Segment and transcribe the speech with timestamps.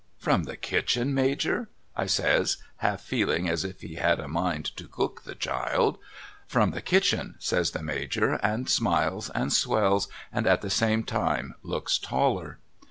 [0.17, 4.87] 'From the kitchen Major?' I says half feehng as if he had a mind to
[4.87, 5.99] cook the child.'
[6.53, 11.53] From the kitchen' says the INIajor, and smiles and swells, and at the same time
[11.61, 12.57] looks taller.